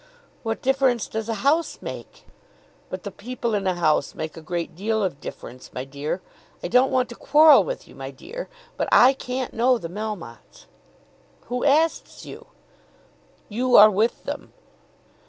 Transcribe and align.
"What 0.41 0.63
difference 0.63 1.05
does 1.05 1.29
a 1.29 1.35
house 1.45 1.77
make?" 1.79 2.25
"But 2.89 3.03
the 3.03 3.11
people 3.11 3.53
in 3.53 3.67
a 3.67 3.75
house 3.75 4.15
make 4.15 4.35
a 4.35 4.41
great 4.41 4.75
deal 4.75 5.03
of 5.03 5.21
difference, 5.21 5.71
my 5.75 5.85
dear. 5.85 6.21
I 6.63 6.69
don't 6.69 6.89
want 6.89 7.07
to 7.09 7.15
quarrel 7.15 7.63
with 7.63 7.87
you, 7.87 7.93
my 7.93 8.09
dear; 8.09 8.49
but 8.77 8.89
I 8.91 9.13
can't 9.13 9.53
know 9.53 9.77
the 9.77 9.89
Melmottes." 9.89 10.65
"Who 11.49 11.63
asks 11.63 12.25
you?" 12.25 12.47
"You 13.47 13.75
are 13.75 13.91
with 13.91 14.23
them." 14.23 14.53